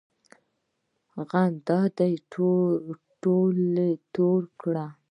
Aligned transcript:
غم 1.29 1.51
دې 1.67 2.09
ټول 3.21 3.77
توی 4.13 4.41
کړل! 4.59 4.89